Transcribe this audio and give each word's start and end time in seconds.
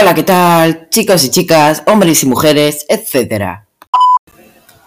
Hola, 0.00 0.12
¿qué 0.12 0.24
tal? 0.24 0.88
Chicos 0.90 1.22
y 1.24 1.30
chicas, 1.30 1.84
hombres 1.86 2.20
y 2.24 2.26
mujeres, 2.26 2.84
etc. 2.88 3.60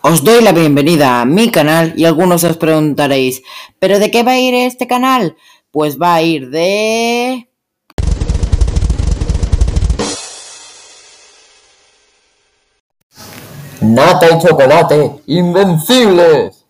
Os 0.01 0.21
doy 0.21 0.43
la 0.43 0.51
bienvenida 0.51 1.21
a 1.21 1.25
mi 1.25 1.49
canal 1.49 1.93
y 1.95 2.03
algunos 2.03 2.43
os 2.43 2.57
preguntaréis, 2.57 3.41
¿pero 3.79 3.99
de 3.99 4.11
qué 4.11 4.23
va 4.23 4.31
a 4.31 4.39
ir 4.39 4.53
este 4.53 4.85
canal? 4.85 5.37
Pues 5.71 5.97
va 5.97 6.15
a 6.15 6.21
ir 6.23 6.49
de... 6.49 7.47
Nata 13.79 14.27
y 14.35 14.45
chocolate, 14.45 15.21
invencibles. 15.27 16.65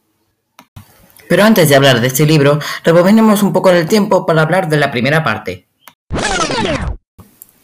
Pero 1.27 1.43
antes 1.43 1.69
de 1.69 1.75
hablar 1.75 2.01
de 2.01 2.07
este 2.07 2.27
libro, 2.27 2.59
rebobinemos 2.83 3.41
un 3.41 3.51
poco 3.51 3.71
en 3.71 3.77
el 3.77 3.87
tiempo 3.87 4.27
para 4.27 4.43
hablar 4.43 4.69
de 4.69 4.77
la 4.77 4.91
primera 4.91 5.23
parte. 5.23 5.66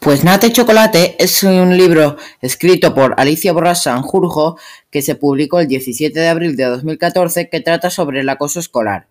Pues 0.04 0.26
Nata 0.26 0.48
y 0.48 0.52
Chocolate 0.52 1.16
es 1.18 1.44
un 1.44 1.78
libro 1.78 2.18
escrito 2.42 2.94
por 2.94 3.16
Alicia 3.18 3.54
Borras 3.54 3.84
Sanjurjo 3.84 4.60
que 4.92 5.02
se 5.02 5.16
publicó 5.16 5.61
el 5.61 5.70
17 5.70 6.20
de 6.20 6.28
abril 6.28 6.57
de 6.57 6.66
2014 6.66 7.48
que 7.48 7.61
trata 7.61 7.89
sobre 7.89 8.20
el 8.20 8.28
acoso 8.28 8.60
escolar. 8.60 9.08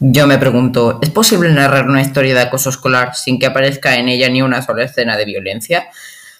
Yo 0.00 0.26
me 0.26 0.36
pregunto, 0.36 0.98
¿es 1.00 1.08
posible 1.08 1.50
narrar 1.54 1.88
una 1.88 2.02
historia 2.02 2.34
de 2.34 2.42
acoso 2.42 2.68
escolar 2.68 3.14
sin 3.14 3.38
que 3.38 3.46
aparezca 3.46 3.96
en 3.96 4.10
ella 4.10 4.28
ni 4.28 4.42
una 4.42 4.60
sola 4.60 4.84
escena 4.84 5.16
de 5.16 5.24
violencia? 5.24 5.86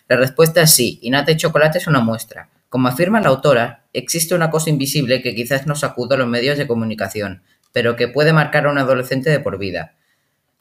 La 0.08 0.16
respuesta 0.16 0.60
es 0.60 0.70
sí, 0.70 0.98
y 1.00 1.08
Nata 1.08 1.33
y 1.33 1.38
Chocolate 1.38 1.78
es 1.78 1.86
una 1.86 2.00
muestra. 2.00 2.50
Como 2.69 2.88
afirma 2.88 3.22
la 3.22 3.30
autora, 3.30 3.86
existe 3.94 4.34
una 4.34 4.50
cosa 4.50 4.69
invisible 4.69 5.22
que 5.22 5.34
quizás 5.34 5.66
no 5.66 5.74
sacuda 5.74 6.16
a 6.16 6.19
los 6.19 6.28
medios 6.28 6.58
de 6.58 6.66
comunicación, 6.66 7.42
pero 7.72 7.96
que 7.96 8.08
puede 8.08 8.34
marcar 8.34 8.66
a 8.66 8.70
un 8.70 8.77
adolescente 8.77 9.30
de 9.30 9.41
por 9.41 9.56
vida. 9.56 9.93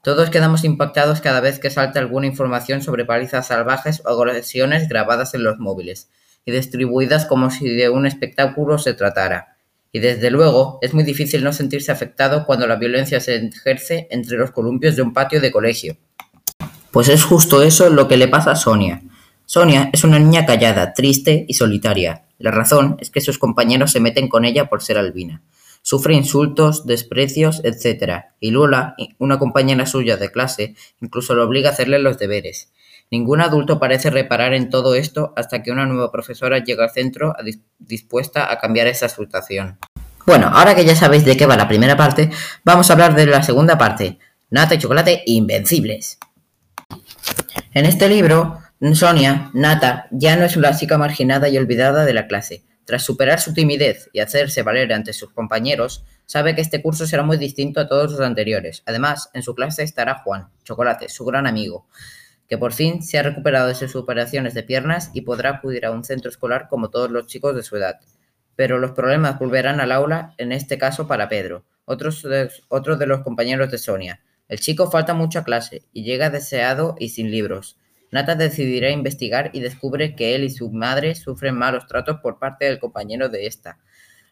Todos 0.03 0.29
quedamos 0.29 0.65
impactados 0.65 1.21
cada 1.21 1.39
vez 1.39 1.59
que 1.59 1.69
salta 1.69 1.97
alguna 1.97 2.27
información 2.27 2.83
sobre 2.83 3.05
palizas 3.05 3.47
salvajes 3.47 4.01
o 4.05 4.09
agresiones 4.09 4.89
grabadas 4.89 5.33
en 5.33 5.43
los 5.43 5.59
móviles 5.59 6.09
y 6.45 6.51
distribuidas 6.51 7.25
como 7.25 7.49
si 7.49 7.69
de 7.69 7.87
un 7.87 8.05
espectáculo 8.05 8.77
se 8.79 8.93
tratara. 8.95 9.55
Y 9.93 9.99
desde 9.99 10.29
luego 10.29 10.77
es 10.81 10.93
muy 10.93 11.05
difícil 11.05 11.41
no 11.41 11.53
sentirse 11.53 11.93
afectado 11.93 12.45
cuando 12.45 12.67
la 12.67 12.75
violencia 12.75 13.21
se 13.21 13.37
ejerce 13.37 14.09
entre 14.11 14.37
los 14.37 14.51
columpios 14.51 14.97
de 14.97 15.03
un 15.03 15.13
patio 15.13 15.39
de 15.39 15.53
colegio. 15.53 15.95
Pues 16.91 17.07
es 17.07 17.23
justo 17.23 17.63
eso 17.63 17.89
lo 17.89 18.09
que 18.09 18.17
le 18.17 18.27
pasa 18.27 18.51
a 18.51 18.55
Sonia. 18.57 19.01
Sonia 19.45 19.89
es 19.93 20.03
una 20.03 20.19
niña 20.19 20.45
callada, 20.45 20.93
triste 20.93 21.45
y 21.47 21.53
solitaria. 21.53 22.25
La 22.39 22.51
razón 22.51 22.97
es 22.99 23.09
que 23.09 23.21
sus 23.21 23.39
compañeros 23.39 23.93
se 23.93 24.01
meten 24.01 24.27
con 24.27 24.43
ella 24.43 24.65
por 24.65 24.83
ser 24.83 24.97
albina. 24.97 25.41
Sufre 25.83 26.15
insultos, 26.15 26.87
desprecios, 26.87 27.61
etc. 27.63 28.23
Y 28.39 28.51
Lola, 28.51 28.95
una 29.19 29.37
compañera 29.37 29.85
suya 29.85 30.15
de 30.17 30.31
clase, 30.31 30.75
incluso 31.01 31.35
lo 31.35 31.43
obliga 31.43 31.69
a 31.69 31.73
hacerle 31.73 31.99
los 31.99 32.17
deberes. 32.17 32.71
Ningún 33.11 33.41
adulto 33.41 33.79
parece 33.79 34.09
reparar 34.09 34.53
en 34.53 34.69
todo 34.69 34.95
esto 34.95 35.33
hasta 35.35 35.61
que 35.61 35.71
una 35.71 35.85
nueva 35.85 36.11
profesora 36.11 36.63
llega 36.63 36.85
al 36.85 36.91
centro 36.91 37.35
dispuesta 37.77 38.51
a 38.51 38.57
cambiar 38.59 38.87
esa 38.87 39.09
situación. 39.09 39.77
Bueno, 40.25 40.49
ahora 40.51 40.73
que 40.73 40.85
ya 40.85 40.95
sabéis 40.95 41.25
de 41.25 41.35
qué 41.35 41.45
va 41.45 41.57
la 41.57 41.67
primera 41.67 41.97
parte, 41.97 42.31
vamos 42.63 42.89
a 42.89 42.93
hablar 42.93 43.13
de 43.13 43.25
la 43.25 43.43
segunda 43.43 43.77
parte. 43.77 44.19
Nata 44.49 44.75
y 44.75 44.79
chocolate 44.79 45.21
invencibles. 45.25 46.17
En 47.73 47.85
este 47.85 48.07
libro, 48.07 48.59
Sonia, 48.93 49.51
Nata, 49.53 50.07
ya 50.11 50.37
no 50.37 50.45
es 50.45 50.55
una 50.55 50.75
chica 50.75 50.97
marginada 50.97 51.49
y 51.49 51.57
olvidada 51.57 52.05
de 52.05 52.13
la 52.13 52.27
clase. 52.27 52.63
Tras 52.85 53.03
superar 53.03 53.39
su 53.39 53.53
timidez 53.53 54.09
y 54.11 54.19
hacerse 54.19 54.63
valer 54.63 54.91
ante 54.91 55.13
sus 55.13 55.31
compañeros, 55.31 56.03
sabe 56.25 56.55
que 56.55 56.61
este 56.61 56.81
curso 56.81 57.07
será 57.07 57.23
muy 57.23 57.37
distinto 57.37 57.79
a 57.79 57.87
todos 57.87 58.11
los 58.11 58.21
anteriores. 58.21 58.83
Además, 58.85 59.29
en 59.33 59.43
su 59.43 59.55
clase 59.55 59.83
estará 59.83 60.19
Juan, 60.23 60.49
Chocolate, 60.63 61.09
su 61.09 61.23
gran 61.25 61.47
amigo, 61.47 61.87
que 62.49 62.57
por 62.57 62.73
fin 62.73 63.01
se 63.01 63.17
ha 63.17 63.23
recuperado 63.23 63.67
de 63.67 63.75
sus 63.75 63.95
operaciones 63.95 64.53
de 64.53 64.63
piernas 64.63 65.11
y 65.13 65.21
podrá 65.21 65.51
acudir 65.51 65.85
a 65.85 65.91
un 65.91 66.03
centro 66.03 66.29
escolar 66.29 66.67
como 66.69 66.89
todos 66.89 67.09
los 67.09 67.27
chicos 67.27 67.55
de 67.55 67.63
su 67.63 67.77
edad. 67.77 67.99
Pero 68.55 68.79
los 68.79 68.91
problemas 68.91 69.39
volverán 69.39 69.79
al 69.79 69.91
aula, 69.91 70.33
en 70.37 70.51
este 70.51 70.77
caso 70.77 71.07
para 71.07 71.29
Pedro, 71.29 71.65
otro 71.85 72.11
de 72.97 73.07
los 73.07 73.21
compañeros 73.21 73.71
de 73.71 73.77
Sonia. 73.77 74.19
El 74.49 74.59
chico 74.59 74.91
falta 74.91 75.13
mucho 75.13 75.39
a 75.39 75.43
clase 75.43 75.83
y 75.93 76.03
llega 76.03 76.29
deseado 76.29 76.95
y 76.99 77.09
sin 77.09 77.31
libros. 77.31 77.77
Nata 78.13 78.35
decidirá 78.35 78.91
investigar 78.91 79.49
y 79.53 79.59
descubre 79.59 80.15
que 80.15 80.35
él 80.35 80.43
y 80.43 80.51
su 80.51 80.69
madre 80.69 81.15
sufren 81.15 81.57
malos 81.57 81.87
tratos 81.87 82.19
por 82.21 82.37
parte 82.37 82.65
del 82.65 82.77
compañero 82.77 83.27
de 83.27 83.47
esta. 83.47 83.79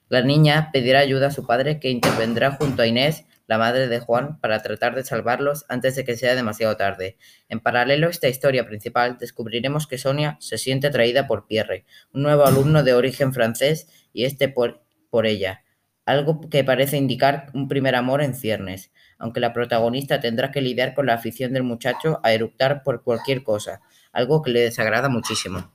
La 0.07 0.21
niña 0.21 0.69
pedirá 0.71 0.99
ayuda 0.99 1.27
a 1.27 1.31
su 1.31 1.47
padre 1.47 1.79
que 1.79 1.89
intervendrá 1.89 2.51
junto 2.51 2.83
a 2.83 2.85
Inés, 2.85 3.25
la 3.47 3.57
madre 3.57 3.87
de 3.87 3.99
Juan, 3.99 4.39
para 4.39 4.61
tratar 4.61 4.93
de 4.93 5.03
salvarlos 5.03 5.65
antes 5.67 5.95
de 5.95 6.05
que 6.05 6.15
sea 6.15 6.35
demasiado 6.35 6.77
tarde. 6.77 7.17
En 7.49 7.59
paralelo 7.59 8.05
a 8.05 8.11
esta 8.11 8.27
historia 8.29 8.67
principal, 8.67 9.17
descubriremos 9.17 9.87
que 9.87 9.97
Sonia 9.97 10.37
se 10.39 10.59
siente 10.59 10.85
atraída 10.85 11.25
por 11.25 11.47
Pierre, 11.47 11.85
un 12.13 12.21
nuevo 12.21 12.45
alumno 12.45 12.83
de 12.83 12.93
origen 12.93 13.33
francés, 13.33 13.87
y 14.13 14.25
este 14.25 14.47
por, 14.47 14.83
por 15.09 15.25
ella, 15.25 15.63
algo 16.06 16.41
que 16.50 16.63
parece 16.63 16.97
indicar 16.97 17.47
un 17.53 17.67
primer 17.67 17.95
amor 17.95 18.22
en 18.22 18.35
ciernes 18.35 18.91
aunque 19.22 19.39
la 19.39 19.53
protagonista 19.53 20.19
tendrá 20.19 20.51
que 20.51 20.62
lidiar 20.62 20.95
con 20.95 21.06
la 21.06 21.13
afición 21.13 21.53
del 21.53 21.63
muchacho 21.63 22.19
a 22.23 22.34
eructar 22.34 22.81
por 22.81 23.03
cualquier 23.03 23.44
cosa, 23.44 23.81
algo 24.11 24.41
que 24.41 24.50
le 24.50 24.61
desagrada 24.61 25.09
muchísimo. 25.09 25.72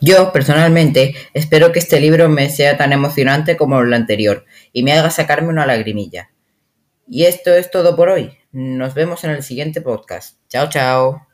Yo, 0.00 0.32
personalmente, 0.32 1.14
espero 1.34 1.72
que 1.72 1.80
este 1.80 2.00
libro 2.00 2.28
me 2.28 2.48
sea 2.48 2.78
tan 2.78 2.92
emocionante 2.92 3.56
como 3.56 3.80
el 3.80 3.92
anterior 3.92 4.46
y 4.72 4.84
me 4.84 4.92
haga 4.92 5.10
sacarme 5.10 5.48
una 5.48 5.66
lagrimilla. 5.66 6.30
Y 7.08 7.24
esto 7.24 7.52
es 7.52 7.70
todo 7.72 7.96
por 7.96 8.08
hoy. 8.08 8.38
Nos 8.52 8.94
vemos 8.94 9.24
en 9.24 9.32
el 9.32 9.42
siguiente 9.42 9.80
podcast. 9.80 10.38
Chao, 10.48 10.68
chao. 10.68 11.29